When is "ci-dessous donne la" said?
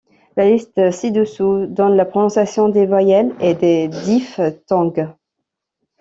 0.91-2.05